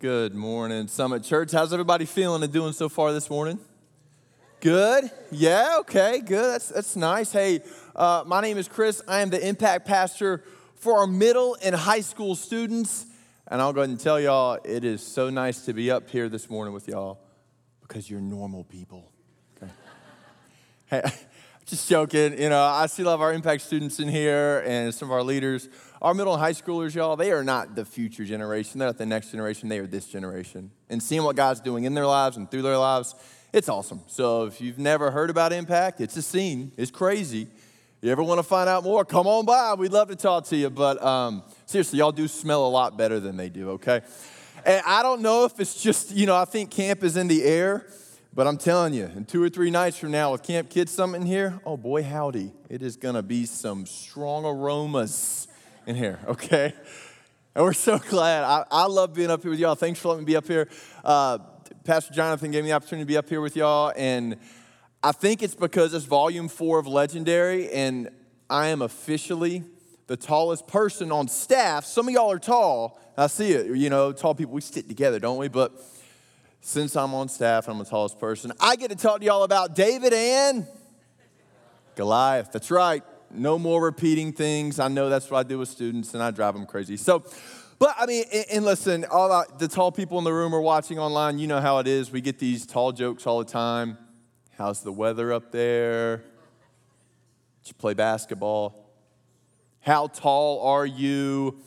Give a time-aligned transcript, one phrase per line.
[0.00, 1.50] Good morning, Summit Church.
[1.50, 3.58] How's everybody feeling and doing so far this morning?
[4.60, 5.10] Good?
[5.32, 6.52] Yeah, okay, good.
[6.52, 7.32] That's, that's nice.
[7.32, 7.62] Hey,
[7.96, 9.02] uh, my name is Chris.
[9.08, 10.44] I am the impact pastor
[10.76, 13.06] for our middle and high school students.
[13.48, 16.28] And I'll go ahead and tell y'all, it is so nice to be up here
[16.28, 17.18] this morning with y'all
[17.82, 19.10] because you're normal people.
[19.56, 19.72] Okay?
[20.86, 21.02] hey,
[21.68, 22.40] just joking.
[22.40, 25.12] You know, I see a lot of our impact students in here and some of
[25.12, 25.68] our leaders.
[26.00, 28.78] Our middle and high schoolers, y'all, they are not the future generation.
[28.78, 29.68] They're not the next generation.
[29.68, 30.70] They are this generation.
[30.88, 33.14] And seeing what God's doing in their lives and through their lives,
[33.52, 34.00] it's awesome.
[34.06, 36.72] So if you've never heard about Impact, it's a scene.
[36.78, 37.48] It's crazy.
[38.00, 39.04] You ever want to find out more?
[39.04, 39.74] Come on by.
[39.74, 40.70] We'd love to talk to you.
[40.70, 44.00] But um, seriously, y'all do smell a lot better than they do, okay?
[44.64, 47.42] And I don't know if it's just, you know, I think camp is in the
[47.44, 47.86] air.
[48.34, 51.22] But I'm telling you, in two or three nights from now with Camp Kids Summit
[51.22, 55.48] in here, oh boy, howdy, it is gonna be some strong aromas
[55.86, 56.72] in here, okay?
[57.54, 58.44] And we're so glad.
[58.44, 59.74] I, I love being up here with y'all.
[59.74, 60.68] Thanks for letting me be up here.
[61.02, 61.38] Uh,
[61.84, 64.36] Pastor Jonathan gave me the opportunity to be up here with y'all, and
[65.02, 68.10] I think it's because it's volume four of Legendary, and
[68.50, 69.64] I am officially
[70.06, 71.84] the tallest person on staff.
[71.84, 73.00] Some of y'all are tall.
[73.16, 73.76] I see it.
[73.76, 75.48] You know, tall people, we stick together, don't we?
[75.48, 75.72] But
[76.60, 78.52] since I'm on staff, I'm the tallest person.
[78.60, 80.66] I get to talk to y'all about David and
[81.94, 82.50] Goliath.
[82.52, 84.78] That's right no more repeating things.
[84.78, 86.96] I know that's what I do with students, and I drive them crazy.
[86.96, 87.24] So,
[87.78, 91.38] but I mean, and, listen, all the tall people in the room are watching online.
[91.38, 92.10] You know how it is.
[92.10, 93.98] We get these tall jokes all the time.
[94.56, 96.18] How's the weather up there?
[97.62, 98.90] Did you play basketball?
[99.80, 101.60] How tall are you?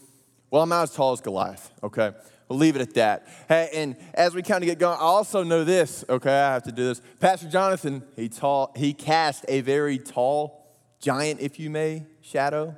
[0.50, 2.12] Well, I'm not as tall as Goliath, okay?
[2.52, 3.30] We'll leave it at that.
[3.48, 6.34] Hey, and as we kind of get going, I also know this, okay?
[6.34, 7.02] I have to do this.
[7.22, 10.68] Pastor Jonathan, he tall, he cast a very tall
[11.00, 12.76] giant, if you may, shadow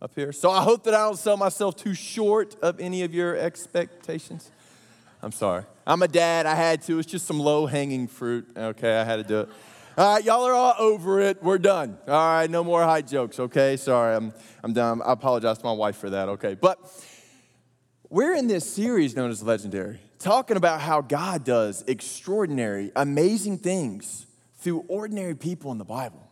[0.00, 0.32] up here.
[0.32, 4.50] So I hope that I don't sell myself too short of any of your expectations.
[5.22, 5.64] I'm sorry.
[5.86, 6.46] I'm a dad.
[6.46, 6.98] I had to.
[6.98, 8.48] It's just some low hanging fruit.
[8.56, 9.48] Okay, I had to do it.
[9.98, 11.42] All right, y'all are all over it.
[11.42, 11.98] We're done.
[12.08, 13.76] All right, no more high jokes, okay?
[13.76, 14.32] Sorry, I'm,
[14.64, 15.02] I'm done.
[15.02, 16.54] I apologize to my wife for that, okay?
[16.54, 16.78] But
[18.10, 24.26] we're in this series known as Legendary, talking about how God does extraordinary, amazing things
[24.58, 26.28] through ordinary people in the Bible.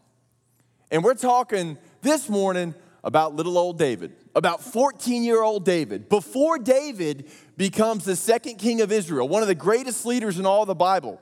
[0.91, 2.75] And we're talking this morning
[3.05, 6.09] about little old David, about 14 year old David.
[6.09, 10.67] Before David becomes the second king of Israel, one of the greatest leaders in all
[10.67, 11.21] the Bible,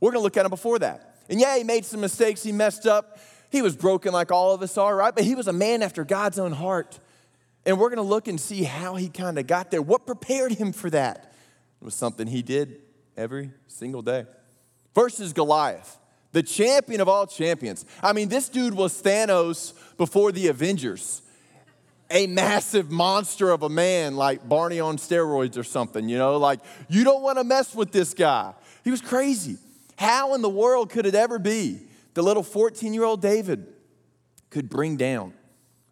[0.00, 1.16] we're gonna look at him before that.
[1.30, 3.18] And yeah, he made some mistakes, he messed up,
[3.50, 5.14] he was broken like all of us are, right?
[5.14, 7.00] But he was a man after God's own heart.
[7.66, 9.82] And we're gonna look and see how he kind of got there.
[9.82, 11.32] What prepared him for that?
[11.80, 12.80] It was something he did
[13.16, 14.26] every single day.
[14.94, 15.98] Versus Goliath
[16.34, 17.86] the champion of all champions.
[18.02, 21.22] I mean, this dude was Thanos before the Avengers.
[22.10, 26.36] A massive monster of a man like Barney on steroids or something, you know?
[26.36, 26.58] Like,
[26.88, 28.52] you don't want to mess with this guy.
[28.82, 29.58] He was crazy.
[29.96, 31.80] How in the world could it ever be
[32.14, 33.68] the little 14 year old David
[34.50, 35.34] could bring down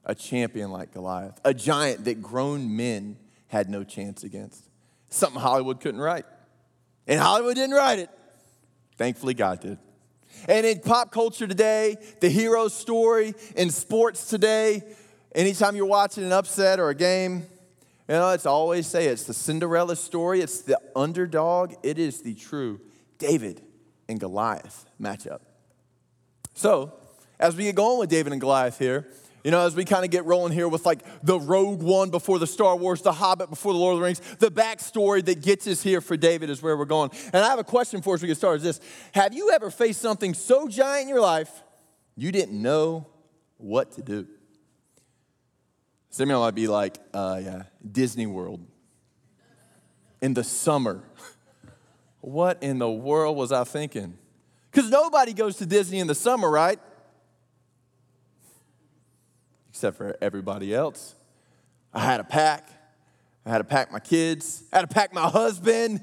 [0.05, 3.17] a champion like Goliath, a giant that grown men
[3.49, 4.69] had no chance against?
[5.11, 6.25] Something Hollywood couldn't write.
[7.07, 8.11] And Hollywood didn't write it.
[8.97, 9.79] Thankfully, God did.
[10.49, 14.83] And in pop culture today, the hero story, in sports today,
[15.35, 17.47] anytime you're watching an upset or a game,
[18.09, 22.35] you know, it's always say it's the Cinderella story, it's the underdog, it is the
[22.35, 22.81] true
[23.19, 23.63] David
[24.09, 25.41] and Goliath matchup.
[26.55, 26.93] So,
[27.39, 29.07] as we get going with David and Goliath here,
[29.45, 32.39] you know, as we kind of get rolling here with like the Rogue One before
[32.39, 35.67] the Star Wars, the Hobbit before the Lord of the Rings, the backstory that gets
[35.67, 37.11] us here for David is where we're going.
[37.33, 38.65] And I have a question for us we get started.
[38.65, 41.51] Is this Have you ever faced something so giant in your life
[42.17, 43.07] you didn't know
[43.57, 44.29] what to do?
[46.11, 48.65] Some of might be like, uh, yeah, Disney World
[50.21, 51.03] in the summer.
[52.21, 54.17] what in the world was I thinking?
[54.71, 56.79] Because nobody goes to Disney in the summer, right?
[59.83, 61.17] Except for everybody else.
[61.93, 62.69] I had to pack.
[63.45, 64.63] I had to pack my kids.
[64.73, 66.03] I had to pack my husband.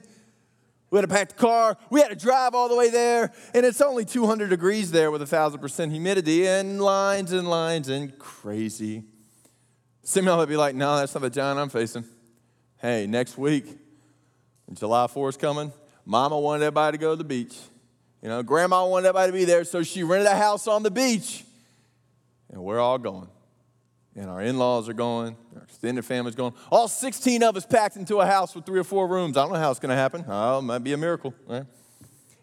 [0.91, 1.77] We had to pack the car.
[1.89, 3.31] We had to drive all the way there.
[3.53, 8.19] And it's only 200 degrees there with a 1,000% humidity and lines and lines and
[8.19, 9.03] crazy.
[10.03, 12.03] Some of y'all would be like, no, that's not the giant I'm facing.
[12.81, 13.65] Hey, next week,
[14.73, 15.71] July 4th is coming.
[16.03, 17.55] Mama wanted everybody to go to the beach.
[18.21, 20.91] You know, grandma wanted everybody to be there, so she rented a house on the
[20.91, 21.45] beach.
[22.51, 23.29] And we're all going
[24.19, 26.53] and our in laws are going, our extended family's going.
[26.69, 29.37] All 16 of us packed into a house with three or four rooms.
[29.37, 30.25] I don't know how it's going to happen.
[30.27, 31.33] Oh, it might be a miracle.
[31.47, 31.63] Right?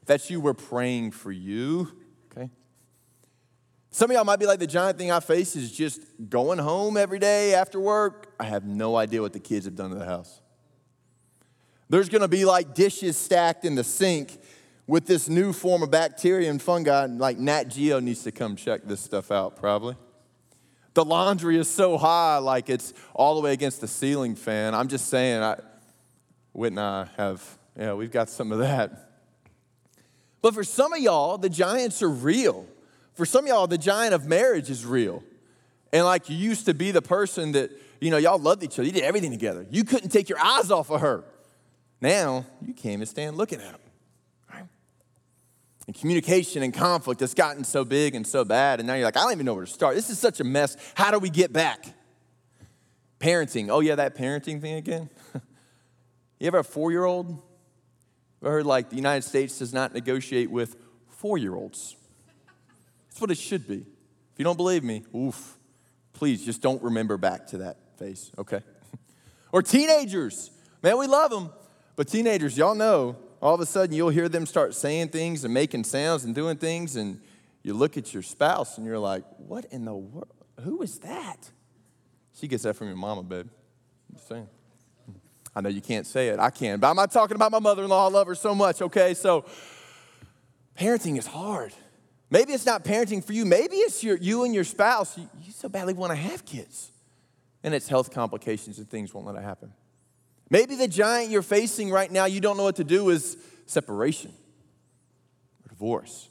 [0.00, 1.93] If that's you, we're praying for you.
[2.32, 2.50] Okay?
[3.90, 6.00] Some of y'all might be like, the giant thing I face is just
[6.31, 8.32] going home every day after work.
[8.40, 10.40] I have no idea what the kids have done to the house.
[11.90, 14.40] There's gonna be like dishes stacked in the sink
[14.88, 18.82] with this new form of bacteria and fungi, like Nat Geo needs to come check
[18.84, 19.94] this stuff out, probably.
[20.96, 24.75] The laundry is so high, like it's all the way against the ceiling fan.
[24.75, 25.60] I'm just saying, I,
[26.54, 29.10] Whit and I have, yeah, we've got some of that.
[30.40, 32.64] But for some of y'all, the giants are real.
[33.12, 35.22] For some of y'all, the giant of marriage is real.
[35.93, 38.84] And like you used to be the person that, you know, y'all loved each other.
[38.84, 39.66] You did everything together.
[39.70, 41.25] You couldn't take your eyes off of her.
[42.00, 43.81] Now, you can't even stand looking at them.
[45.86, 48.80] And communication and conflict has gotten so big and so bad.
[48.80, 49.94] And now you're like, I don't even know where to start.
[49.94, 50.76] This is such a mess.
[50.94, 51.86] How do we get back?
[53.20, 53.68] Parenting.
[53.70, 55.08] Oh, yeah, that parenting thing again.
[56.40, 57.40] you ever have a four year old?
[58.42, 60.76] I heard like the United States does not negotiate with
[61.08, 61.96] four year olds.
[63.08, 63.78] That's what it should be.
[63.78, 65.56] If you don't believe me, oof,
[66.12, 68.60] please just don't remember back to that face, okay?
[69.52, 70.50] or teenagers.
[70.82, 71.50] Man, we love them.
[71.96, 75.52] But teenagers, y'all know, all of a sudden you'll hear them start saying things and
[75.52, 77.20] making sounds and doing things, and
[77.62, 80.32] you look at your spouse and you're like, what in the world?
[80.60, 81.50] Who is that?
[82.34, 83.48] She gets that from your mama, babe.
[84.08, 84.48] I'm just saying.
[85.54, 86.38] I know you can't say it.
[86.38, 88.06] I can, but I'm not talking about my mother in law.
[88.06, 89.14] I love her so much, okay?
[89.14, 89.46] So,
[90.78, 91.72] parenting is hard.
[92.28, 93.46] Maybe it's not parenting for you.
[93.46, 95.16] Maybe it's your, you and your spouse.
[95.16, 96.90] You, you so badly want to have kids,
[97.62, 99.72] and it's health complications and things won't let it happen.
[100.48, 104.32] Maybe the giant you're facing right now, you don't know what to do, is separation
[105.64, 106.28] or divorce.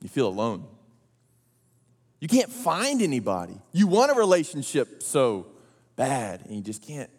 [0.00, 0.66] You feel alone.
[2.20, 3.58] You can't find anybody.
[3.72, 5.46] You want a relationship so
[5.96, 7.10] bad, and you just can't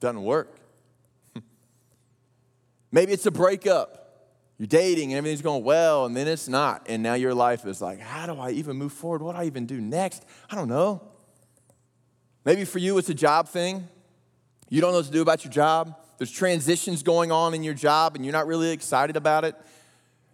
[0.00, 0.54] doesn't work.
[2.92, 4.06] Maybe it's a breakup.
[4.58, 6.86] You're dating and everything's going well, and then it's not.
[6.88, 9.20] And now your life is like, how do I even move forward?
[9.20, 10.24] What do I even do next?
[10.50, 11.02] I don't know.
[12.44, 13.86] Maybe for you, it's a job thing.
[14.68, 15.96] You don't know what to do about your job.
[16.18, 19.54] There's transitions going on in your job, and you're not really excited about it.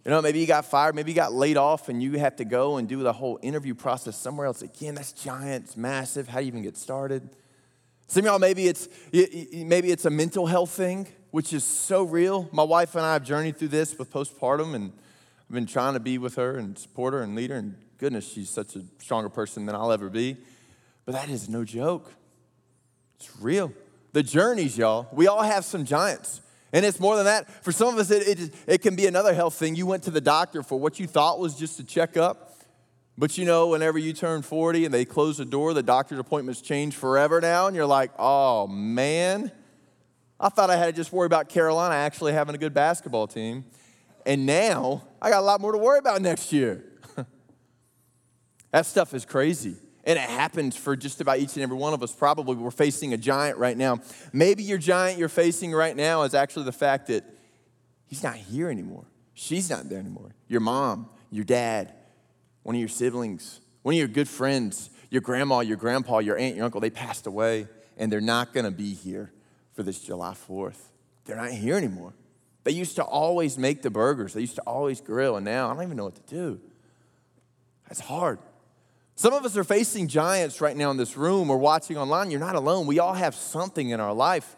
[0.05, 2.45] You know, maybe you got fired, maybe you got laid off, and you have to
[2.45, 4.95] go and do the whole interview process somewhere else again.
[4.95, 6.29] That's giant, it's massive.
[6.29, 7.29] How do you even get started?
[8.09, 12.49] Some y'all, maybe it's, maybe it's a mental health thing, which is so real.
[12.53, 14.93] My wife and I have journeyed through this with postpartum, and
[15.49, 17.57] I've been trying to be with her and support her and lead her.
[17.57, 20.37] And goodness, she's such a stronger person than I'll ever be.
[21.05, 22.13] But that is no joke.
[23.17, 23.73] It's real.
[24.13, 26.41] The journeys, y'all, we all have some giants.
[26.73, 27.51] And it's more than that.
[27.65, 29.75] For some of us, it, it, it can be another health thing.
[29.75, 32.53] You went to the doctor for what you thought was just a checkup,
[33.19, 36.63] but you know, whenever you turn 40 and they close the door, the doctor's appointments
[36.63, 39.53] change forever now, and you're like, oh man,
[40.41, 43.65] I thought I had to just worry about Carolina actually having a good basketball team.
[44.25, 46.85] And now I got a lot more to worry about next year.
[48.71, 49.77] that stuff is crazy.
[50.05, 52.13] And it happens for just about each and every one of us.
[52.13, 54.01] Probably we're facing a giant right now.
[54.33, 57.25] Maybe your giant you're facing right now is actually the fact that
[58.07, 59.05] he's not here anymore.
[59.35, 60.35] She's not there anymore.
[60.49, 61.95] Your mom, your dad,
[62.63, 66.57] one of your siblings, one of your good friends, your grandma, your grandpa, your aunt,
[66.57, 69.33] your uncle, they passed away and they're not going to be here
[69.73, 70.79] for this July 4th.
[71.25, 72.15] They're not here anymore.
[72.65, 75.75] They used to always make the burgers, they used to always grill, and now I
[75.75, 76.61] don't even know what to do.
[77.89, 78.39] That's hard.
[79.23, 82.33] Some of us are facing giants right now in this room or watching online.
[82.33, 82.89] You're not alone.
[82.89, 84.57] We all have something in our life,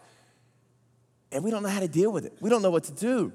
[1.31, 2.33] and we don't know how to deal with it.
[2.41, 3.31] We don't know what to do.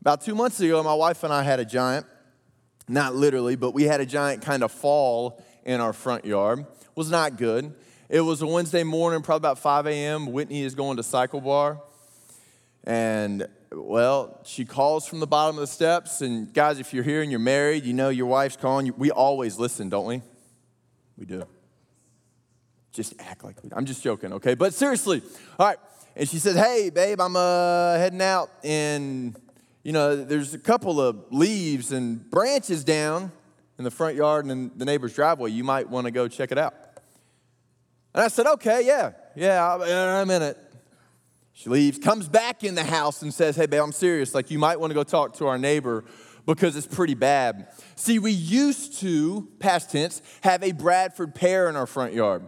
[0.00, 2.06] About two months ago, my wife and I had a giant,
[2.88, 6.60] not literally, but we had a giant kind of fall in our front yard.
[6.60, 7.74] It was not good.
[8.08, 10.32] It was a Wednesday morning, probably about 5 a.m.
[10.32, 11.82] Whitney is going to CycleBar.
[12.84, 16.20] And well, she calls from the bottom of the steps.
[16.22, 18.92] And guys, if you're here and you're married, you know your wife's calling.
[18.96, 20.22] We always listen, don't we?
[21.16, 21.44] We do.
[22.92, 23.76] Just act like we do.
[23.76, 24.54] I'm just joking, okay?
[24.54, 25.22] But seriously,
[25.58, 25.78] all right.
[26.16, 29.36] And she said, Hey, babe, I'm uh, heading out and
[29.82, 33.32] you know, there's a couple of leaves and branches down
[33.78, 35.50] in the front yard and in the neighbor's driveway.
[35.50, 36.74] You might want to go check it out.
[38.12, 39.74] And I said, okay, yeah, yeah,
[40.20, 40.58] I'm in it.
[41.60, 44.34] She leaves, comes back in the house and says, hey, babe, I'm serious.
[44.34, 46.06] Like, you might want to go talk to our neighbor
[46.46, 47.68] because it's pretty bad.
[47.96, 52.46] See, we used to, past tense, have a Bradford pear in our front yard.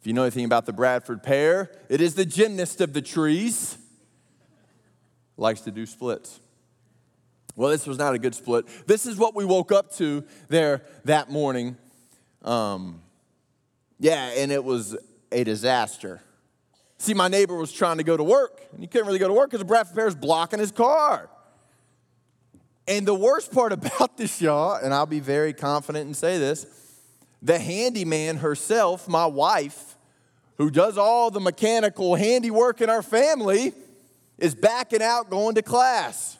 [0.00, 3.76] If you know anything about the Bradford pear, it is the gymnast of the trees
[5.36, 6.40] likes to do splits.
[7.54, 8.64] Well, this was not a good split.
[8.86, 11.76] This is what we woke up to there that morning.
[12.40, 13.02] Um,
[13.98, 14.96] yeah, and it was
[15.30, 16.22] a disaster.
[16.98, 19.34] See, my neighbor was trying to go to work, and he couldn't really go to
[19.34, 21.30] work because the Bradford pear is blocking his car.
[22.88, 26.66] And the worst part about this, y'all, and I'll be very confident and say this
[27.40, 29.96] the handyman herself, my wife,
[30.56, 33.72] who does all the mechanical handiwork in our family,
[34.38, 36.36] is backing out going to class.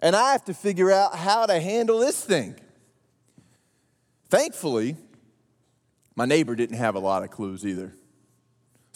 [0.00, 2.56] And I have to figure out how to handle this thing.
[4.28, 4.96] Thankfully,
[6.16, 7.94] my neighbor didn't have a lot of clues either.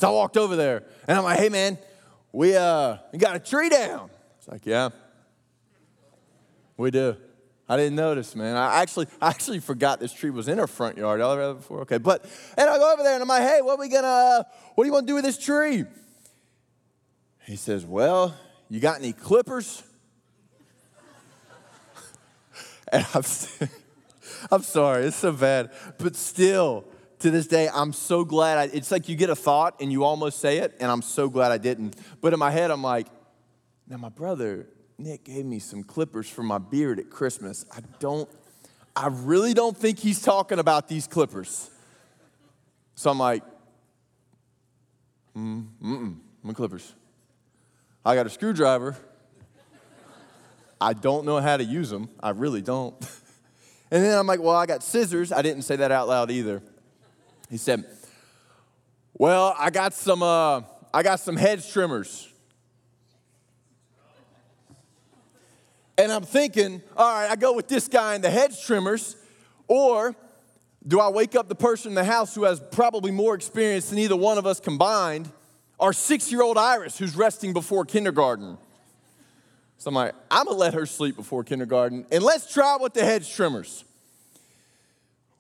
[0.01, 1.77] So I walked over there and I'm like, hey man,
[2.33, 4.09] we, uh, we got a tree down.
[4.39, 4.89] It's like, yeah,
[6.79, 7.19] we do.
[7.69, 8.57] I didn't notice, man.
[8.57, 11.21] I actually, I actually forgot this tree was in our front yard.
[11.21, 11.81] Y'all ever before?
[11.81, 12.25] Okay, but
[12.57, 14.47] and I go over there and I'm like, hey, what are we gonna?
[14.75, 15.85] What do you want to do with this tree?
[17.45, 18.35] He says, well,
[18.71, 19.83] you got any clippers?
[22.91, 23.23] and I'm,
[24.51, 26.87] I'm sorry, it's so bad, but still,
[27.21, 28.59] to this day, I'm so glad.
[28.59, 31.29] I, it's like you get a thought and you almost say it, and I'm so
[31.29, 31.97] glad I didn't.
[32.21, 33.07] But in my head, I'm like,
[33.89, 37.65] now my brother Nick gave me some clippers for my beard at Christmas.
[37.75, 38.29] I don't,
[38.95, 41.71] I really don't think he's talking about these clippers.
[42.95, 43.43] So I'm like,
[45.37, 46.95] mm, mm-mm, my clippers.
[48.05, 48.97] I got a screwdriver.
[50.81, 52.09] I don't know how to use them.
[52.23, 52.97] I really don't.
[53.93, 55.33] And then I'm like, well, I got scissors.
[55.33, 56.63] I didn't say that out loud either.
[57.51, 57.85] He said,
[59.13, 60.63] well, I got some, uh,
[60.95, 62.29] I got some hedge trimmers.
[65.99, 69.17] And I'm thinking, all right, I go with this guy and the hedge trimmers,
[69.69, 70.15] or
[70.87, 73.99] do I wake up the person in the house who has probably more experience than
[73.99, 75.31] either one of us combined,
[75.79, 78.57] our six year old Iris who's resting before kindergarten?
[79.77, 83.05] So I'm like, I'm gonna let her sleep before kindergarten, and let's try with the
[83.05, 83.85] hedge trimmers.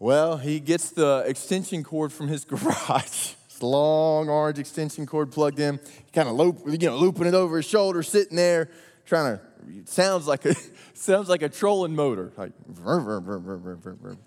[0.00, 3.34] Well, he gets the extension cord from his garage.
[3.60, 5.78] long orange extension cord plugged in.
[6.06, 8.70] He kind of loop, you know, looping it over his shoulder, sitting there,
[9.04, 9.42] trying to
[9.84, 10.54] sounds like a
[10.94, 12.32] sounds like a trolling motor.
[12.38, 14.18] Like vroom, vroom, vroom, vroom, vroom, vroom, vroom.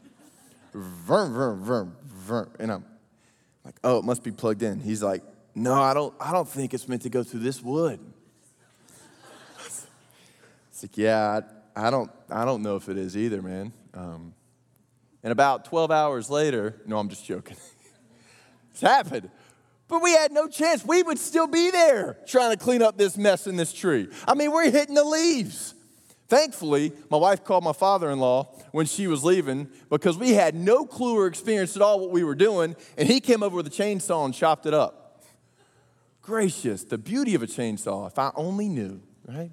[0.73, 2.49] Vroom, vroom, vroom, vroom.
[2.59, 2.85] And I'm
[3.65, 4.79] like, oh, it must be plugged in.
[4.79, 5.23] He's like,
[5.55, 7.99] no, I don't, I don't think it's meant to go through this wood.
[9.57, 11.41] it's like, yeah,
[11.75, 13.73] I, I don't I don't know if it is either, man.
[13.95, 14.33] Um,
[15.23, 17.57] and about 12 hours later, no, I'm just joking.
[18.71, 19.29] it's happened.
[19.87, 20.85] But we had no chance.
[20.85, 24.09] We would still be there trying to clean up this mess in this tree.
[24.27, 25.75] I mean, we're hitting the leaves.
[26.27, 30.55] Thankfully, my wife called my father in law when she was leaving because we had
[30.55, 33.67] no clue or experience at all what we were doing, and he came over with
[33.67, 35.21] a chainsaw and chopped it up.
[36.21, 39.51] Gracious, the beauty of a chainsaw, if I only knew, right?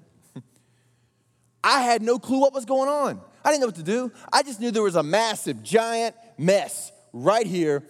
[1.63, 3.21] I had no clue what was going on.
[3.43, 4.11] I didn't know what to do.
[4.31, 7.83] I just knew there was a massive, giant mess right here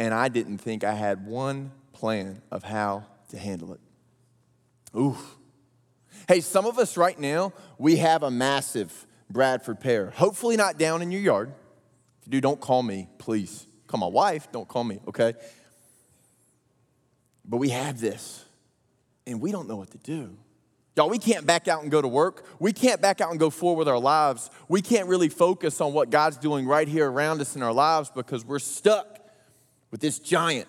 [0.00, 3.80] and I didn't think I had one plan of how to handle it.
[4.96, 5.16] Ooh.
[6.26, 10.10] Hey, some of us right now, we have a massive Bradford pear.
[10.10, 11.52] Hopefully, not down in your yard.
[12.20, 13.66] If you do, don't call me, please.
[13.88, 15.34] Call my wife, don't call me, okay?
[17.44, 18.44] But we have this,
[19.26, 20.34] and we don't know what to do.
[20.96, 22.44] Y'all, we can't back out and go to work.
[22.58, 24.50] We can't back out and go forward with our lives.
[24.68, 28.10] We can't really focus on what God's doing right here around us in our lives
[28.12, 29.20] because we're stuck
[29.90, 30.66] with this giant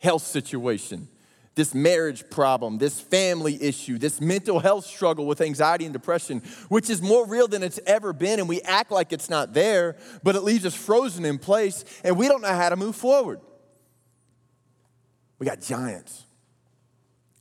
[0.00, 1.06] health situation,
[1.54, 6.88] this marriage problem, this family issue, this mental health struggle with anxiety and depression, which
[6.88, 10.34] is more real than it's ever been, and we act like it's not there, but
[10.34, 13.40] it leaves us frozen in place, and we don't know how to move forward.
[15.38, 16.24] We got giants.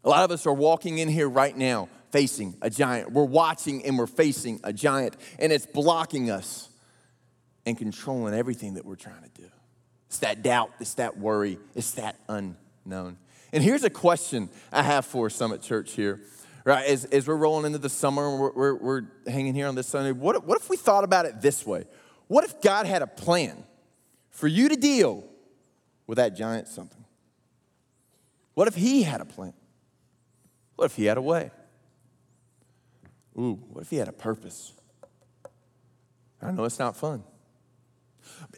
[0.04, 3.12] A lot of us are walking in here right now facing a giant.
[3.12, 6.70] We're watching and we're facing a giant, and it's blocking us
[7.66, 9.48] and controlling everything that we're trying to do.
[10.08, 13.18] It's that doubt, it's that worry, it's that unknown.
[13.54, 16.22] And here's a question I have for Summit Church here,
[16.66, 16.86] right?
[16.86, 19.88] As, as we're rolling into the summer and we're, we're, we're hanging here on this
[19.88, 21.86] Sunday, what, what if we thought about it this way?
[22.28, 23.64] What if God had a plan
[24.30, 25.24] for you to deal
[26.08, 27.06] with that giant something?
[28.54, 29.54] What if He had a plan?
[30.76, 31.52] What if He had a way?
[33.42, 34.74] Ooh, what if He had a purpose?
[36.42, 37.24] I know it's not fun.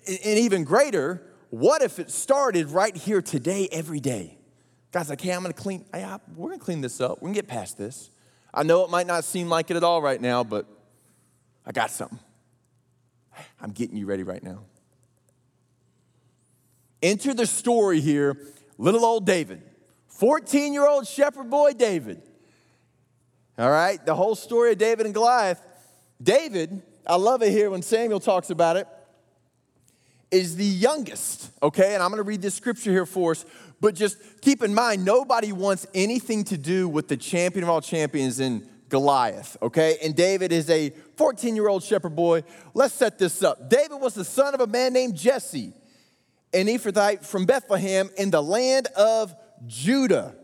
[0.07, 4.37] And even greater, what if it started right here today, every day?
[4.91, 7.21] God's like, hey, I'm gonna clean, we're gonna clean this up.
[7.21, 8.09] We're gonna get past this.
[8.53, 10.67] I know it might not seem like it at all right now, but
[11.65, 12.19] I got something.
[13.61, 14.59] I'm getting you ready right now.
[17.01, 18.37] Enter the story here,
[18.77, 19.61] little old David,
[20.07, 22.21] 14 year old shepherd boy David.
[23.57, 25.61] All right, the whole story of David and Goliath.
[26.21, 28.87] David, I love it here when Samuel talks about it
[30.31, 31.93] is the youngest, okay?
[31.93, 33.45] And I'm gonna read this scripture here for us,
[33.79, 37.81] but just keep in mind, nobody wants anything to do with the champion of all
[37.81, 39.97] champions in Goliath, okay?
[40.01, 42.43] And David is a 14 year old shepherd boy.
[42.73, 43.69] Let's set this up.
[43.69, 45.73] David was the son of a man named Jesse,
[46.53, 49.35] an Ephrathite from Bethlehem in the land of
[49.67, 50.35] Judah.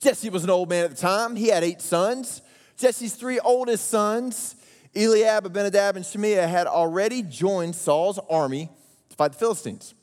[0.00, 1.36] Jesse was an old man at the time.
[1.36, 2.42] He had eight sons.
[2.76, 4.56] Jesse's three oldest sons,
[4.94, 8.68] Eliab, Abinadab, and Shimea, had already joined Saul's army
[9.10, 9.94] to fight the Philistines.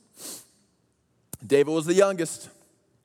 [1.46, 2.48] David was the youngest.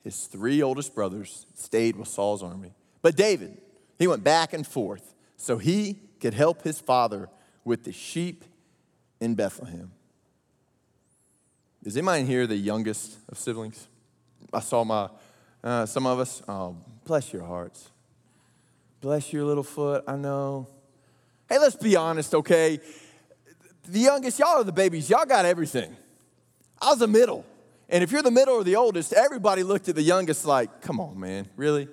[0.03, 2.73] His three oldest brothers stayed with Saul's army.
[3.01, 3.57] But David,
[3.99, 7.29] he went back and forth so he could help his father
[7.65, 8.45] with the sheep
[9.19, 9.91] in Bethlehem.
[11.83, 13.87] Is anybody here the youngest of siblings?
[14.53, 15.09] I saw my,
[15.67, 17.89] uh, some of us, oh, bless your hearts.
[19.01, 20.67] Bless your little foot, I know.
[21.49, 22.79] Hey, let's be honest, okay?
[23.87, 25.95] The youngest, y'all are the babies, y'all got everything.
[26.81, 27.45] I was the middle.
[27.89, 30.99] And if you're the middle or the oldest, everybody looked at the youngest like, come
[30.99, 31.87] on, man, really?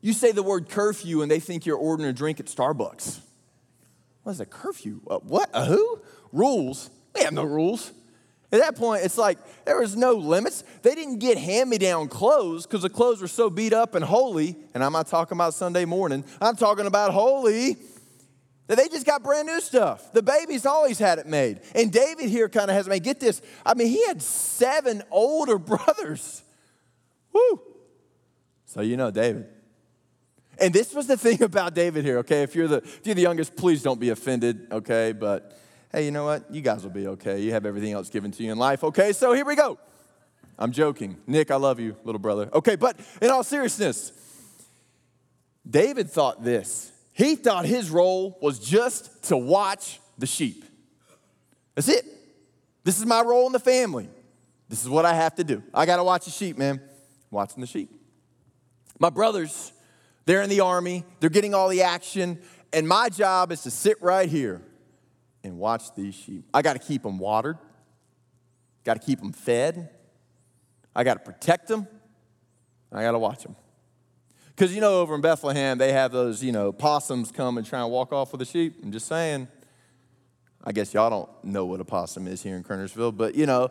[0.00, 3.20] You say the word curfew and they think you're ordering a drink at Starbucks.
[4.24, 5.00] What is a curfew?
[5.04, 5.48] What?
[5.52, 6.00] A who?
[6.32, 6.90] Rules?
[7.14, 7.92] We have no rules.
[8.50, 10.64] At that point, it's like there was no limits.
[10.82, 14.04] They didn't get hand me down clothes because the clothes were so beat up and
[14.04, 14.56] holy.
[14.74, 17.76] And I'm not talking about Sunday morning, I'm talking about holy.
[18.68, 20.12] That they just got brand new stuff.
[20.12, 21.60] The babies always had it made.
[21.74, 25.56] And David here kind of has made, get this, I mean, he had seven older
[25.58, 26.42] brothers.
[27.32, 27.62] Woo!
[28.66, 29.46] So you know David.
[30.60, 32.42] And this was the thing about David here, okay?
[32.42, 35.12] If you're the if you're the youngest, please don't be offended, okay?
[35.12, 35.58] But
[35.92, 36.44] hey, you know what?
[36.50, 37.40] You guys will be okay.
[37.40, 39.12] You have everything else given to you in life, okay?
[39.12, 39.78] So here we go.
[40.58, 41.16] I'm joking.
[41.26, 42.48] Nick, I love you, little brother.
[42.52, 44.12] Okay, but in all seriousness,
[45.68, 46.90] David thought this.
[47.12, 50.64] He thought his role was just to watch the sheep.
[51.74, 52.04] That's it.
[52.84, 54.08] This is my role in the family.
[54.68, 55.62] This is what I have to do.
[55.72, 56.80] I got to watch the sheep, man.
[57.30, 57.90] Watching the sheep.
[58.98, 59.72] My brothers,
[60.26, 62.40] they're in the army, they're getting all the action,
[62.72, 64.62] and my job is to sit right here
[65.48, 66.44] and watch these sheep.
[66.54, 67.58] I got to keep them watered,
[68.84, 69.90] got to keep them fed,
[70.94, 71.86] I got to protect them,
[72.92, 73.56] I got to watch them.
[74.48, 77.80] Because you know, over in Bethlehem, they have those, you know, possums come and try
[77.80, 78.76] and walk off with the sheep.
[78.82, 79.48] I'm just saying.
[80.64, 83.70] I guess y'all don't know what a possum is here in Kernersville, but you know,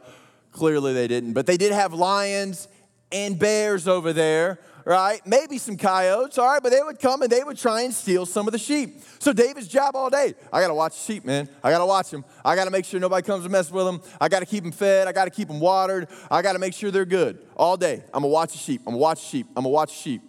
[0.51, 1.33] clearly they didn't.
[1.33, 2.67] But they did have lions
[3.11, 5.19] and bears over there right?
[5.27, 8.25] Maybe some coyotes, all right, but they would come and they would try and steal
[8.25, 9.01] some of the sheep.
[9.19, 11.49] So David's job all day, I got to watch sheep, man.
[11.61, 12.23] I got to watch them.
[12.45, 14.01] I got to make sure nobody comes to mess with them.
[14.21, 15.09] I got to keep them fed.
[15.09, 16.07] I got to keep them watered.
[16.31, 18.01] I got to make sure they're good all day.
[18.13, 18.79] I'm going to watch the sheep.
[18.81, 19.47] I'm going to watch sheep.
[19.49, 20.21] I'm going to watch sheep.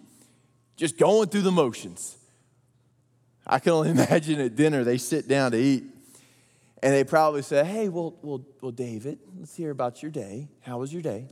[0.75, 2.17] Just going through the motions.
[3.47, 5.85] I can only imagine at dinner they sit down to eat
[6.83, 10.49] and they probably say, Hey, well, well, well, David, let's hear about your day.
[10.59, 11.29] How was your day?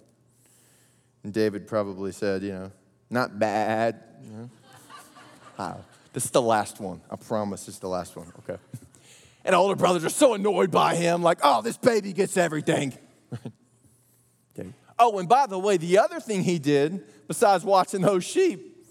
[1.27, 2.71] And David probably said, You know,
[3.09, 4.01] not bad.
[4.23, 4.49] You
[5.57, 5.83] know?
[6.13, 7.01] this is the last one.
[7.11, 8.57] I promise this is the last one, okay?
[9.43, 12.93] And older brothers are so annoyed by him, like, oh, this baby gets everything.
[14.57, 14.69] okay.
[14.97, 18.85] Oh, and by the way, the other thing he did, besides watching those sheep,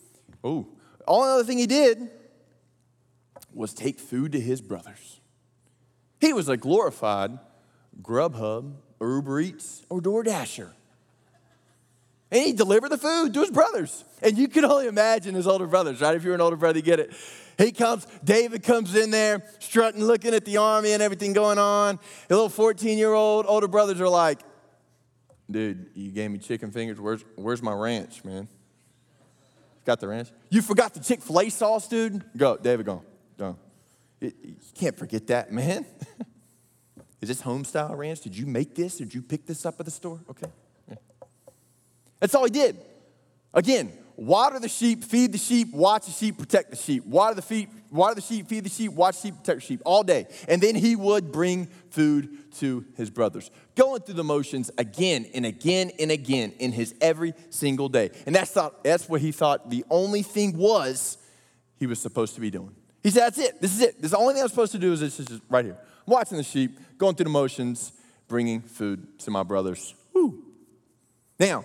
[0.44, 0.66] oh,
[1.06, 2.10] only other thing he did
[3.54, 5.20] was take food to his brothers.
[6.20, 7.38] He was a glorified
[8.02, 10.72] Grubhub, Uber Eats, or DoorDasher.
[12.30, 14.04] And he delivered the food to his brothers.
[14.20, 16.16] And you can only imagine his older brothers, right?
[16.16, 17.12] If you're an older brother, you get it.
[17.56, 21.98] He comes, David comes in there, strutting, looking at the army and everything going on.
[22.28, 24.40] The little 14 year old older brothers are like,
[25.50, 27.00] dude, you gave me chicken fingers.
[27.00, 28.48] Where's, where's my ranch, man?
[29.84, 30.30] Got the ranch?
[30.50, 32.24] You forgot the Chick fil A sauce, dude?
[32.36, 33.04] Go, David, go.
[33.38, 33.56] Go.
[34.20, 35.86] you can't forget that, man.
[37.20, 38.20] Is this home style ranch?
[38.20, 38.98] Did you make this?
[38.98, 40.20] Did you pick this up at the store?
[40.28, 40.48] Okay.
[42.20, 42.76] That's all he did.
[43.52, 47.04] Again, water the sheep, feed the sheep, watch the sheep, protect the sheep.
[47.04, 49.82] Water the feet, water the sheep, feed the sheep, watch the sheep, protect the sheep
[49.84, 50.26] all day.
[50.48, 53.50] And then he would bring food to his brothers.
[53.74, 58.10] Going through the motions again and again and again in his every single day.
[58.26, 61.18] And that's, thought, that's what he thought the only thing was
[61.78, 62.74] he was supposed to be doing.
[63.02, 63.60] He said, That's it.
[63.60, 63.96] This is it.
[63.96, 65.76] This is the only thing I'm supposed to do is this is right here.
[66.06, 67.92] I'm watching the sheep, going through the motions,
[68.28, 69.94] bringing food to my brothers.
[70.12, 70.42] Woo.
[71.38, 71.64] Now,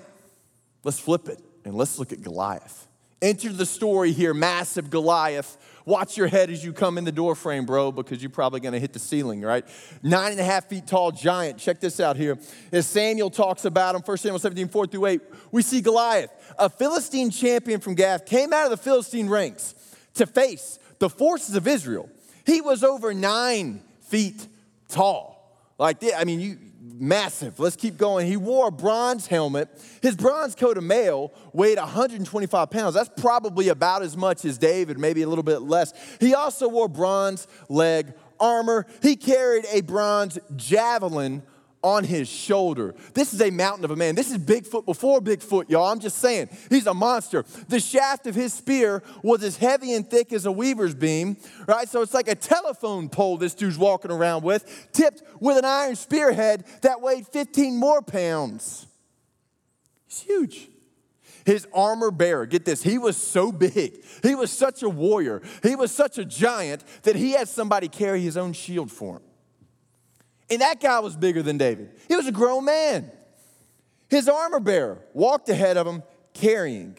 [0.83, 2.87] Let's flip it and let's look at Goliath.
[3.21, 5.57] Enter the story here, massive Goliath.
[5.85, 8.73] Watch your head as you come in the door frame, bro, because you're probably going
[8.73, 9.63] to hit the ceiling, right?
[10.01, 11.59] Nine and a half feet tall giant.
[11.59, 12.39] Check this out here.
[12.71, 16.67] As Samuel talks about him, 1 Samuel 17, 4 through 8, we see Goliath, a
[16.67, 19.75] Philistine champion from Gath, came out of the Philistine ranks
[20.15, 22.09] to face the forces of Israel.
[22.45, 24.47] He was over nine feet
[24.87, 25.59] tall.
[25.77, 27.59] Like, I mean, you, massive.
[27.59, 28.27] Let's keep going.
[28.27, 29.69] He wore a bronze helmet.
[30.01, 32.95] His bronze coat of mail weighed 125 pounds.
[32.95, 35.93] That's probably about as much as David, maybe a little bit less.
[36.19, 38.87] He also wore bronze leg armor.
[39.01, 41.43] He carried a bronze javelin
[41.83, 42.95] on his shoulder.
[43.13, 44.15] This is a mountain of a man.
[44.15, 45.91] This is Bigfoot before Bigfoot, y'all.
[45.91, 47.43] I'm just saying, he's a monster.
[47.69, 51.89] The shaft of his spear was as heavy and thick as a weaver's beam, right?
[51.89, 55.95] So it's like a telephone pole this dude's walking around with, tipped with an iron
[55.95, 58.85] spearhead that weighed 15 more pounds.
[60.07, 60.67] He's huge.
[61.45, 64.03] His armor bearer, get this, he was so big.
[64.21, 65.41] He was such a warrior.
[65.63, 69.23] He was such a giant that he had somebody carry his own shield for him.
[70.51, 71.91] And that guy was bigger than David.
[72.09, 73.09] He was a grown man.
[74.09, 76.97] His armor bearer walked ahead of him carrying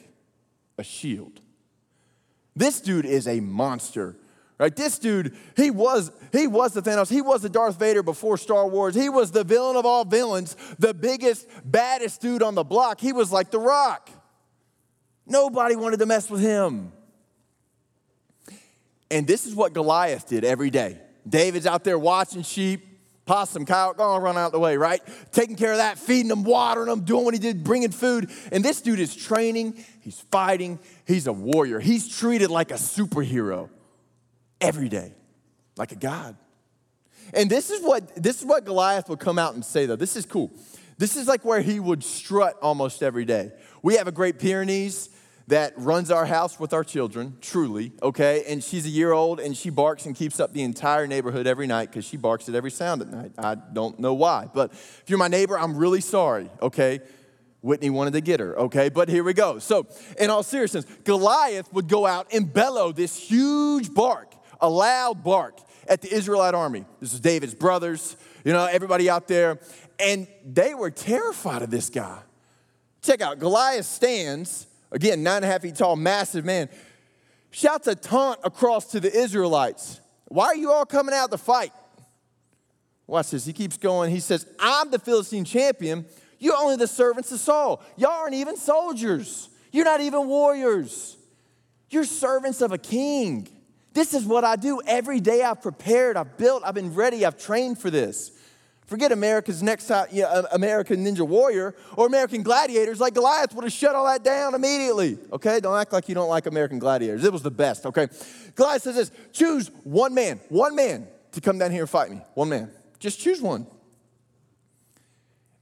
[0.78, 1.38] a shield.
[2.56, 4.16] This dude is a monster.
[4.58, 4.74] Right?
[4.74, 7.10] This dude, he was he was the Thanos.
[7.10, 8.94] He was the Darth Vader before Star Wars.
[8.94, 13.00] He was the villain of all villains, the biggest, baddest dude on the block.
[13.00, 14.08] He was like the Rock.
[15.26, 16.92] Nobody wanted to mess with him.
[19.10, 20.98] And this is what Goliath did every day.
[21.28, 22.91] David's out there watching sheep,
[23.24, 25.00] possum, cow, go on, run out the way, right?
[25.30, 28.30] Taking care of that, feeding them, watering them, doing what he did, bringing food.
[28.50, 31.80] And this dude is training, he's fighting, he's a warrior.
[31.80, 33.68] He's treated like a superhero
[34.60, 35.14] every day,
[35.76, 36.36] like a god.
[37.34, 39.96] And this is what this is what Goliath would come out and say though.
[39.96, 40.50] This is cool.
[40.98, 43.52] This is like where he would strut almost every day.
[43.82, 45.08] We have a great Pyrenees
[45.48, 48.44] that runs our house with our children, truly, okay?
[48.46, 51.66] And she's a year old and she barks and keeps up the entire neighborhood every
[51.66, 53.32] night because she barks at every sound at night.
[53.38, 54.48] I don't know why.
[54.52, 57.00] But if you're my neighbor, I'm really sorry, okay?
[57.60, 58.88] Whitney wanted to get her, okay?
[58.88, 59.58] But here we go.
[59.58, 59.86] So,
[60.18, 65.58] in all seriousness, Goliath would go out and bellow this huge bark, a loud bark
[65.88, 66.84] at the Israelite army.
[67.00, 69.58] This is David's brothers, you know, everybody out there.
[69.98, 72.18] And they were terrified of this guy.
[73.02, 76.68] Check out Goliath stands again, nine and a half feet tall, massive man,
[77.50, 80.00] shouts a taunt across to the Israelites.
[80.26, 81.72] Why are you all coming out to fight?
[83.06, 83.44] Watch this.
[83.44, 84.10] He keeps going.
[84.10, 86.06] He says, I'm the Philistine champion.
[86.38, 87.82] You're only the servants of Saul.
[87.96, 89.48] Y'all aren't even soldiers.
[89.70, 91.16] You're not even warriors.
[91.90, 93.48] You're servants of a king.
[93.92, 95.42] This is what I do every day.
[95.42, 98.32] I've prepared, I've built, I've been ready, I've trained for this.
[98.92, 103.00] Forget America's next you know, American Ninja Warrior or American Gladiators.
[103.00, 105.16] Like Goliath would have shut all that down immediately.
[105.32, 107.24] Okay, don't act like you don't like American Gladiators.
[107.24, 107.86] It was the best.
[107.86, 108.06] Okay,
[108.54, 112.20] Goliath says this: choose one man, one man to come down here and fight me.
[112.34, 113.66] One man, just choose one.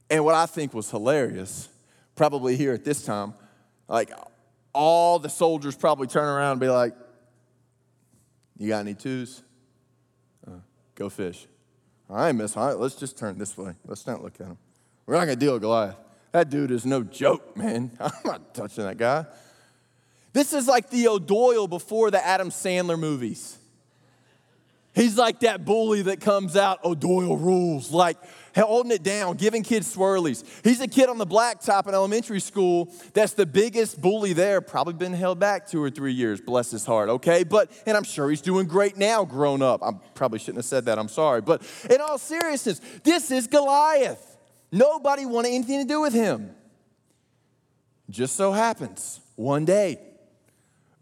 [0.09, 1.69] And what I think was hilarious,
[2.17, 3.33] probably here at this time,
[3.87, 4.11] like
[4.73, 6.93] all the soldiers probably turn around and be like,
[8.57, 9.41] "You got any twos?
[10.45, 10.55] Uh,
[10.95, 11.47] go fish."
[12.11, 12.55] I miss.
[12.55, 13.73] Right, let's just turn this way.
[13.85, 14.57] Let's not look at him.
[15.05, 15.95] We're not going to deal with Goliath.
[16.31, 17.91] That dude is no joke, man.
[17.99, 19.25] I'm not touching that guy.
[20.33, 23.57] This is like the O'Doyle before the Adam Sandler movies.
[24.93, 28.17] He's like that bully that comes out, O'Doyle rules, like
[28.55, 30.43] holding it down, giving kids swirlies.
[30.63, 34.93] He's a kid on the blacktop in elementary school that's the biggest bully there, probably
[34.93, 37.43] been held back two or three years, bless his heart, okay?
[37.43, 39.83] But, and I'm sure he's doing great now, grown up.
[39.83, 41.41] I probably shouldn't have said that, I'm sorry.
[41.41, 44.37] But in all seriousness, this is Goliath.
[44.71, 46.55] Nobody wanted anything to do with him.
[48.09, 49.99] Just so happens, one day,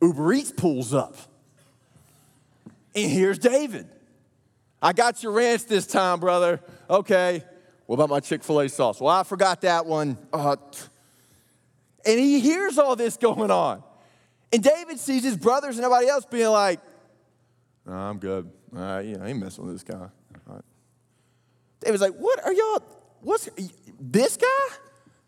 [0.01, 1.15] Uber Eats pulls up.
[2.95, 3.87] And here's David.
[4.81, 6.61] I got your ranch this time, brother.
[6.89, 7.43] Okay.
[7.85, 9.01] What about my Chick fil A sauce?
[9.01, 10.17] Well, I forgot that one.
[10.31, 10.55] Uh,
[12.05, 13.83] and he hears all this going on.
[14.51, 16.79] And David sees his brothers and everybody else being like,
[17.87, 18.49] I'm good.
[18.75, 20.07] Uh, you know, I ain't messing with this guy.
[20.45, 20.61] Right.
[21.81, 22.83] David's like, what are y'all,
[23.21, 23.49] what's,
[23.99, 24.75] this guy?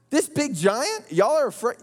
[0.10, 1.12] This big giant?
[1.12, 1.78] Y'all are afraid?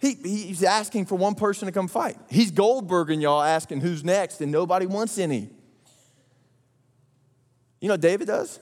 [0.00, 2.16] He, he's asking for one person to come fight.
[2.30, 5.50] He's Goldberg and y'all asking who's next, and nobody wants any.
[7.80, 8.60] You know what David does?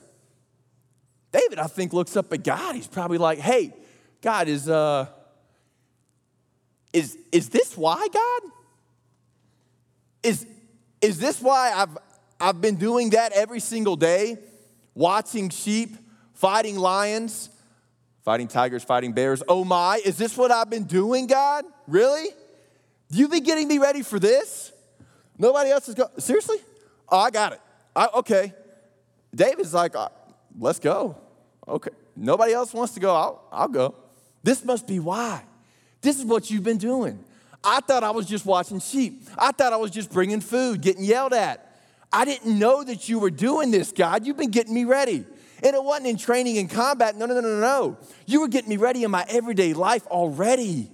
[1.37, 2.75] David, I think, looks up at God.
[2.75, 3.73] He's probably like, hey,
[4.21, 5.07] God, is, uh,
[6.93, 8.51] is, is this why, God?
[10.23, 10.47] Is,
[11.01, 11.97] is this why I've,
[12.39, 14.39] I've been doing that every single day?
[14.95, 15.95] Watching sheep,
[16.33, 17.49] fighting lions,
[18.23, 19.43] fighting tigers, fighting bears.
[19.47, 21.65] Oh my, is this what I've been doing, God?
[21.87, 22.29] Really?
[23.11, 24.71] You've been getting me ready for this?
[25.37, 26.09] Nobody else is going.
[26.17, 26.57] Seriously?
[27.09, 27.61] Oh, I got it.
[27.95, 28.53] I, okay.
[29.35, 30.09] David's like, uh,
[30.57, 31.15] let's go.
[31.67, 31.91] Okay.
[32.15, 33.13] Nobody else wants to go.
[33.13, 33.95] I'll, I'll go.
[34.43, 35.43] This must be why.
[36.01, 37.23] This is what you've been doing.
[37.63, 39.27] I thought I was just watching sheep.
[39.37, 41.63] I thought I was just bringing food, getting yelled at.
[42.13, 44.25] I didn't know that you were doing this, God.
[44.25, 45.25] You've been getting me ready.
[45.63, 47.17] And it wasn't in training and combat.
[47.17, 47.97] No, no, no, no, no.
[48.25, 50.89] You were getting me ready in my everyday life already.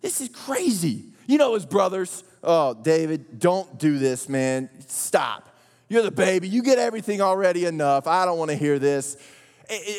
[0.00, 1.04] This is crazy.
[1.26, 4.68] You know, his brothers, oh, David, don't do this, man.
[4.86, 5.48] Stop.
[5.88, 6.48] You're the baby.
[6.48, 8.06] You get everything already enough.
[8.06, 9.16] I don't want to hear this.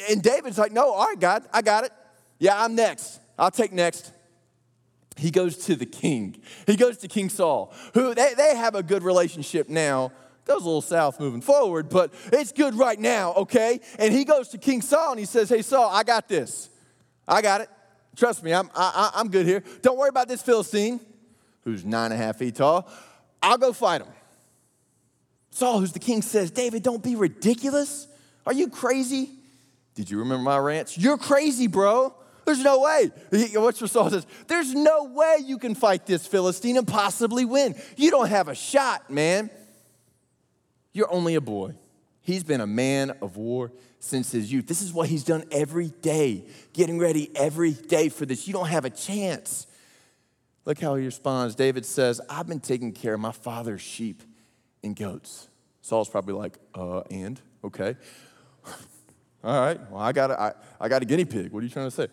[0.10, 1.92] And David's like, no, all right, God, I got it.
[2.40, 3.20] Yeah, I'm next.
[3.38, 4.12] I'll take next.
[5.18, 6.42] He goes to the king.
[6.68, 10.12] He goes to King Saul, who they, they have a good relationship now.
[10.44, 13.80] Goes a little south moving forward, but it's good right now, okay?
[13.98, 16.70] And he goes to King Saul and he says, Hey, Saul, I got this.
[17.28, 17.70] I got it.
[18.16, 19.64] Trust me, I'm, I, I'm good here.
[19.82, 21.00] Don't worry about this Philistine,
[21.64, 22.88] who's nine and a half feet tall.
[23.42, 24.08] I'll go fight him.
[25.50, 28.08] Saul, who's the king, says, David, don't be ridiculous.
[28.46, 29.32] Are you crazy?
[29.96, 30.98] Did you remember my rants?
[30.98, 32.14] You're crazy, bro.
[32.46, 33.12] There's no way.
[33.56, 34.28] What's your Saul says?
[34.48, 37.76] There's no way you can fight this Philistine and possibly win.
[37.98, 39.50] You don't have a shot, man.
[40.94, 41.74] You're only a boy.
[42.22, 44.68] He's been a man of war since his youth.
[44.68, 48.48] This is what he's done every day, getting ready every day for this.
[48.48, 49.68] You don't have a chance.
[50.66, 51.56] Look how he responds.
[51.56, 54.24] David says, I've been taking care of my father's sheep
[54.84, 55.48] and goats.
[55.82, 57.40] Saul's probably like, uh, and?
[57.64, 57.96] Okay.
[59.46, 61.52] All right, well, I got, a, I, I got a guinea pig.
[61.52, 62.08] What are you trying to say?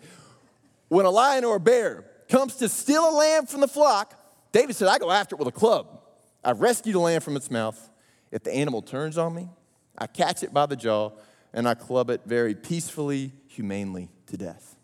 [0.87, 4.13] When a lion or a bear comes to steal a lamb from the flock,
[4.51, 5.99] David said, I go after it with a club.
[6.43, 7.89] I rescue the lamb from its mouth.
[8.31, 9.49] If the animal turns on me,
[9.97, 11.13] I catch it by the jaw
[11.53, 14.75] and I club it very peacefully, humanely to death.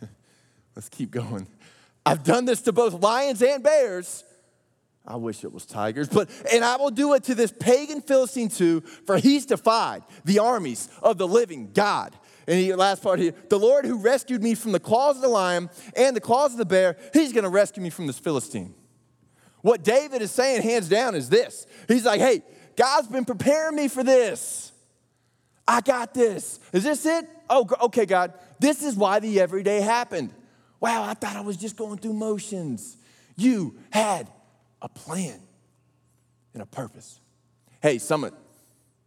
[0.74, 1.46] Let's keep going.
[2.04, 4.24] I've done this to both lions and bears.
[5.08, 8.50] I wish it was tigers, but and I will do it to this pagan Philistine
[8.50, 12.14] too, for he's defied the armies of the living God.
[12.46, 15.28] And the last part here, the Lord who rescued me from the claws of the
[15.28, 18.74] lion and the claws of the bear, he's gonna rescue me from this Philistine.
[19.62, 21.66] What David is saying, hands down, is this.
[21.88, 22.42] He's like, hey,
[22.76, 24.72] God's been preparing me for this.
[25.66, 26.60] I got this.
[26.72, 27.26] Is this it?
[27.48, 28.34] Oh, okay, God.
[28.60, 30.34] This is why the everyday happened.
[30.80, 32.96] Wow, I thought I was just going through motions.
[33.36, 34.28] You had
[34.80, 35.40] a plan
[36.54, 37.20] and a purpose.
[37.80, 38.34] Hey, Summit,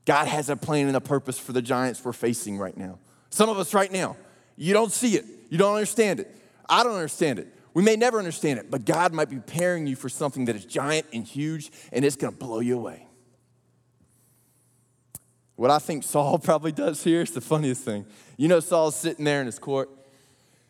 [0.06, 3.00] God has a plan and a purpose for the giants we're facing right now.
[3.30, 4.18] Some of us right now,
[4.56, 6.36] you don't see it, you don't understand it.
[6.70, 7.54] I don't understand it.
[7.74, 10.66] We may never understand it, but God might be preparing you for something that is
[10.66, 13.08] giant and huge, and it's gonna blow you away.
[15.56, 18.06] What I think Saul probably does here is the funniest thing.
[18.38, 19.90] You know, Saul's sitting there in his court,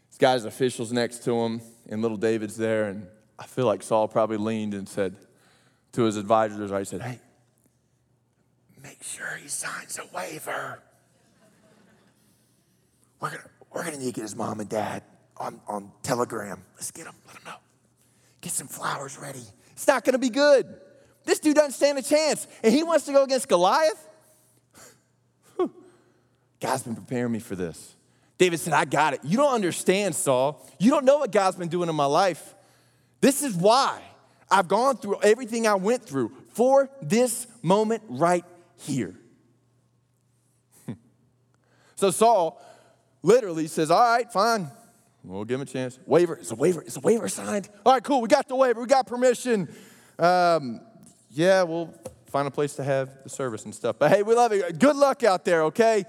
[0.10, 3.08] he's got his officials next to him, and little David's there, and
[3.42, 5.16] I feel like Saul probably leaned and said
[5.94, 7.20] to his advisors, I said, Hey,
[8.84, 10.80] make sure he signs a waiver.
[13.20, 15.02] We're gonna, we're gonna need to get his mom and dad
[15.38, 16.64] on, on Telegram.
[16.76, 17.58] Let's get them, let them know.
[18.42, 19.44] Get some flowers ready.
[19.72, 20.68] It's not gonna be good.
[21.26, 22.46] This dude doesn't stand a chance.
[22.64, 24.08] And he wants to go against Goliath.
[26.60, 27.96] God's been preparing me for this.
[28.38, 29.22] David said, I got it.
[29.24, 30.64] You don't understand, Saul.
[30.80, 32.54] You don't know what God's been doing in my life.
[33.22, 34.02] This is why
[34.50, 38.44] I've gone through everything I went through for this moment right
[38.78, 39.16] here.
[41.96, 42.62] so Saul
[43.24, 44.70] literally says, All right, fine.
[45.24, 46.00] We'll give him a chance.
[46.06, 46.34] Waiver.
[46.34, 46.82] It's a waiver.
[46.82, 47.70] It's a waiver signed.
[47.86, 48.22] All right, cool.
[48.22, 48.82] We got the waiver.
[48.82, 49.70] We got permission.
[50.18, 50.82] Um,
[51.30, 51.94] yeah, we'll
[52.26, 53.98] find a place to have the service and stuff.
[54.00, 54.80] But hey, we love it.
[54.80, 56.06] Good luck out there, okay?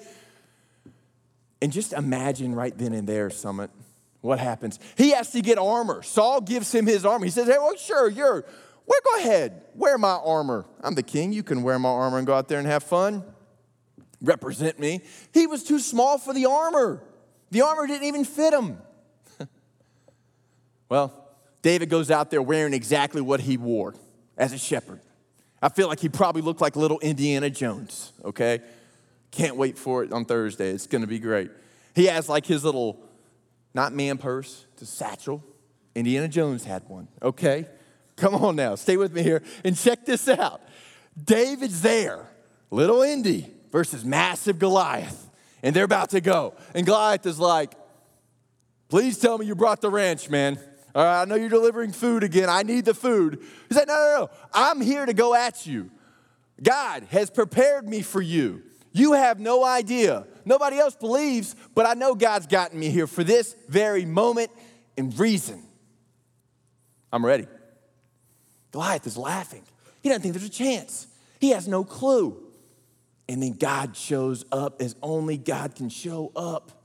[1.60, 3.70] And just imagine right then and there, Summit,
[4.22, 4.78] what happens?
[4.96, 6.02] He has to get armor.
[6.02, 7.24] Saul gives him his armor.
[7.24, 8.44] He says, Hey, well, sure, you're,
[8.86, 10.64] well, go ahead, wear my armor.
[10.80, 11.32] I'm the king.
[11.32, 13.24] You can wear my armor and go out there and have fun.
[14.22, 15.02] Represent me.
[15.34, 17.02] He was too small for the armor.
[17.50, 18.78] The armor didn't even fit him.
[20.88, 21.12] well,
[21.60, 23.94] David goes out there wearing exactly what he wore
[24.38, 25.00] as a shepherd.
[25.60, 28.60] I feel like he probably looked like little Indiana Jones, okay?
[29.32, 30.70] Can't wait for it on Thursday.
[30.70, 31.50] It's gonna be great.
[31.94, 33.00] He has like his little
[33.74, 35.42] not man purse, it's a satchel.
[35.94, 37.66] Indiana Jones had one, okay?
[38.16, 40.60] Come on now, stay with me here and check this out.
[41.22, 42.26] David's there,
[42.70, 45.28] little Indy versus massive Goliath,
[45.62, 46.54] and they're about to go.
[46.74, 47.74] And Goliath is like,
[48.92, 50.58] Please tell me you brought the ranch, man.
[50.94, 52.50] All right, I know you're delivering food again.
[52.50, 53.42] I need the food.
[53.70, 54.30] He said, No, no, no.
[54.52, 55.90] I'm here to go at you.
[56.62, 58.62] God has prepared me for you.
[58.92, 60.26] You have no idea.
[60.44, 64.50] Nobody else believes, but I know God's gotten me here for this very moment
[64.96, 65.62] and reason.
[67.12, 67.46] I'm ready.
[68.70, 69.62] Goliath is laughing.
[70.02, 71.06] He doesn't think there's a chance.
[71.40, 72.42] He has no clue.
[73.28, 76.82] And then God shows up as only God can show up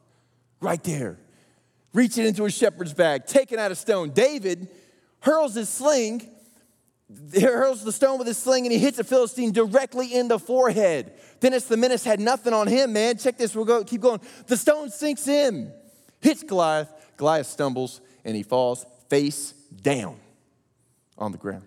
[0.62, 1.17] right there.
[1.93, 4.12] Reaching into a shepherd's bag, taking out a stone.
[4.12, 4.67] David
[5.22, 6.30] hurls his sling
[7.34, 10.39] he hurls the stone with his sling and he hits a Philistine directly in the
[10.39, 11.13] forehead.
[11.39, 13.17] Dennis the Menace had nothing on him, man.
[13.17, 14.20] Check this, we'll go, keep going.
[14.48, 15.72] The stone sinks in,
[16.20, 16.91] hits Goliath.
[17.15, 20.20] Goliath stumbles and he falls face down
[21.17, 21.65] on the ground.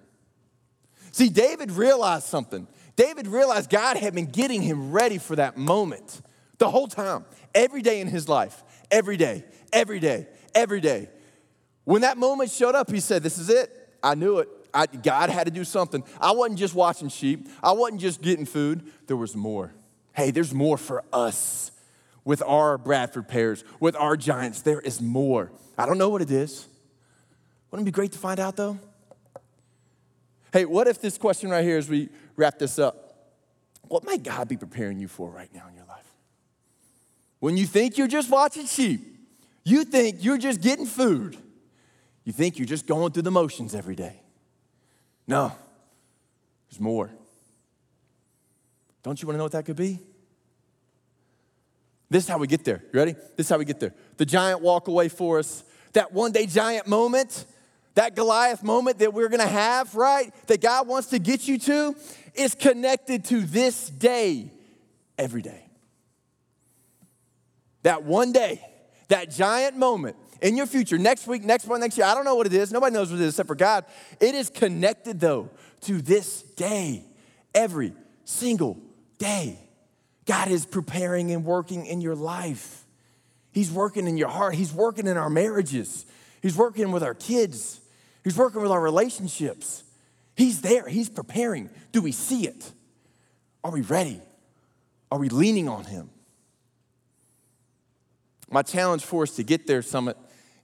[1.12, 2.68] See, David realized something.
[2.94, 6.20] David realized God had been getting him ready for that moment
[6.58, 7.24] The whole time,
[7.54, 11.08] every day in his life, every day, every day, every day.
[11.84, 13.70] When that moment showed up, he said, This is it.
[14.02, 14.48] I knew it.
[14.72, 16.04] I, God had to do something.
[16.20, 18.90] I wasn't just watching sheep, I wasn't just getting food.
[19.06, 19.72] There was more.
[20.12, 21.70] Hey, there's more for us
[22.24, 24.62] with our Bradford pears, with our giants.
[24.62, 25.50] There is more.
[25.78, 26.66] I don't know what it is.
[27.70, 28.78] Wouldn't it be great to find out though?
[30.52, 33.10] Hey, what if this question right here as we wrap this up?
[33.88, 36.06] What might God be preparing you for right now in your life?
[37.38, 39.00] When you think you're just watching sheep,
[39.64, 41.36] you think you're just getting food,
[42.24, 44.19] you think you're just going through the motions every day.
[45.30, 45.52] No,
[46.68, 47.08] there's more.
[49.04, 50.00] Don't you want to know what that could be?
[52.10, 52.82] This is how we get there.
[52.92, 53.12] You ready?
[53.12, 53.94] This is how we get there.
[54.16, 55.62] The giant walk away for us,
[55.92, 57.44] that one day giant moment,
[57.94, 60.34] that Goliath moment that we're gonna have, right?
[60.48, 61.94] That God wants to get you to,
[62.34, 64.50] is connected to this day
[65.16, 65.64] every day.
[67.84, 68.60] That one day,
[69.06, 72.34] that giant moment in your future, next week, next month, next year, I don't know
[72.34, 72.72] what it is.
[72.72, 73.84] Nobody knows what it is except for God.
[74.20, 75.50] It is connected, though,
[75.82, 77.04] to this day,
[77.54, 77.92] every
[78.24, 78.78] single
[79.18, 79.58] day.
[80.26, 82.84] God is preparing and working in your life.
[83.52, 84.54] He's working in your heart.
[84.54, 86.06] He's working in our marriages.
[86.40, 87.80] He's working with our kids.
[88.22, 89.82] He's working with our relationships.
[90.36, 91.68] He's there, He's preparing.
[91.92, 92.72] Do we see it?
[93.62, 94.20] Are we ready?
[95.10, 96.10] Are we leaning on Him?
[98.50, 100.16] My challenge for us to get there, Summit,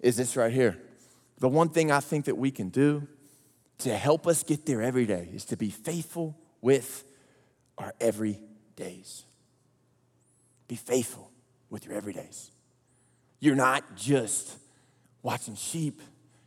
[0.06, 0.76] is this right here.
[1.38, 3.06] The one thing I think that we can do
[3.78, 7.04] to help us get there every day is to be faithful with
[7.76, 9.24] our everydays.
[10.68, 11.30] Be faithful
[11.68, 12.50] with your everydays.
[13.40, 14.56] You're not just
[15.22, 16.00] watching sheep,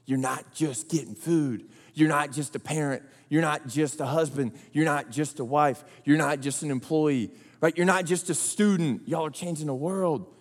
[0.05, 4.53] you're not just getting food, you're not just a parent, you're not just a husband.
[4.73, 5.83] You're not just a wife.
[6.03, 7.75] You're not just an employee, right?
[7.77, 9.07] You're not just a student.
[9.07, 10.33] Y'all are changing the world.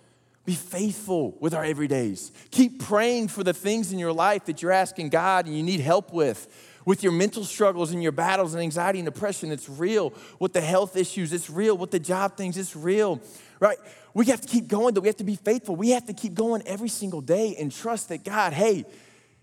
[0.49, 2.31] Be faithful with our everydays.
[2.51, 5.81] Keep praying for the things in your life that you're asking God and you need
[5.81, 6.81] help with.
[6.87, 10.15] With your mental struggles and your battles and anxiety and depression, it's real.
[10.39, 11.77] With the health issues, it's real.
[11.77, 13.21] With the job things, it's real,
[13.61, 13.77] right?
[14.15, 15.03] We have to keep going, though.
[15.03, 15.77] We have to be faithful.
[15.77, 18.87] We have to keep going every single day and trust that God, hey,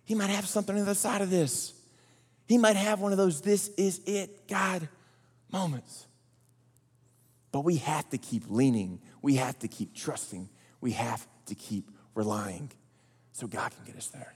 [0.06, 1.80] He might have something on the other side of this.
[2.48, 4.90] He might have one of those, this is it, God
[5.52, 6.08] moments.
[7.52, 9.02] But we have to keep leaning.
[9.22, 10.50] We have to keep trusting.
[10.82, 12.72] We have to keep relying
[13.32, 14.36] so God can get us there.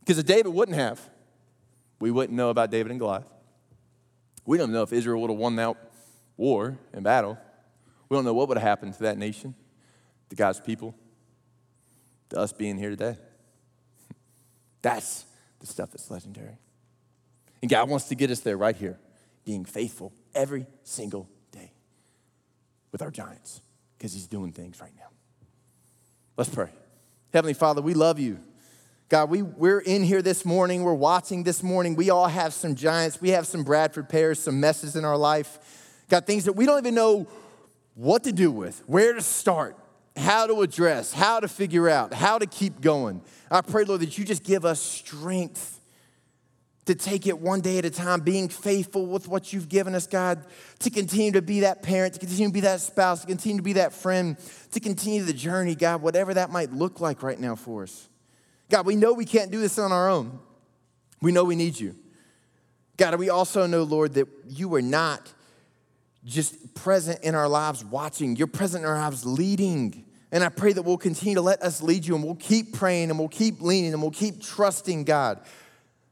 [0.00, 1.00] Because if David wouldn't have,
[1.98, 3.28] we wouldn't know about David and Goliath.
[4.44, 5.76] We don't know if Israel would have won that
[6.36, 7.36] war and battle.
[8.08, 9.54] We don't know what would have happened to that nation,
[10.30, 10.94] to God's people,
[12.28, 13.16] to us being here today.
[14.82, 15.24] That's
[15.58, 16.58] the stuff that's legendary.
[17.62, 18.98] And God wants to get us there right here,
[19.44, 21.72] being faithful every single day
[22.92, 23.62] with our giants
[23.96, 25.08] because He's doing things right now.
[26.36, 26.68] Let's pray.
[27.32, 28.38] Heavenly Father, we love you.
[29.08, 30.82] God, we, we're in here this morning.
[30.82, 31.94] We're watching this morning.
[31.94, 33.20] We all have some giants.
[33.20, 36.02] We have some Bradford pears, some messes in our life.
[36.08, 37.26] Got things that we don't even know
[37.94, 39.76] what to do with, where to start
[40.16, 43.20] how to address, how to figure out, how to keep going.
[43.50, 45.78] I pray, Lord, that you just give us strength
[46.86, 50.06] to take it one day at a time, being faithful with what you've given us,
[50.06, 50.44] God,
[50.78, 53.62] to continue to be that parent, to continue to be that spouse, to continue to
[53.62, 54.36] be that friend,
[54.70, 58.08] to continue the journey, God, whatever that might look like right now for us.
[58.70, 60.38] God, we know we can't do this on our own.
[61.20, 61.96] We know we need you.
[62.96, 65.32] God, we also know, Lord, that you are not
[66.24, 70.04] just present in our lives watching, you're present in our lives leading.
[70.32, 73.10] And I pray that we'll continue to let us lead you and we'll keep praying
[73.10, 75.40] and we'll keep leaning and we'll keep trusting God.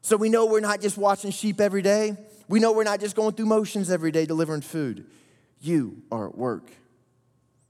[0.04, 2.14] So we know we're not just watching sheep every day.
[2.46, 5.06] We know we're not just going through motions every day delivering food.
[5.62, 6.70] You are at work.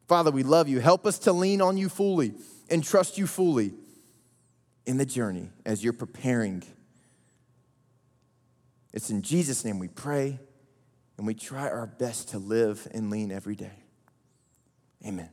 [0.09, 0.81] Father, we love you.
[0.81, 2.35] Help us to lean on you fully
[2.68, 3.73] and trust you fully
[4.85, 6.64] in the journey as you're preparing.
[8.92, 10.40] It's in Jesus' name we pray
[11.16, 13.85] and we try our best to live and lean every day.
[15.07, 15.30] Amen.